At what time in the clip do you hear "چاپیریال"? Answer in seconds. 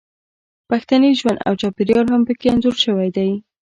1.61-2.07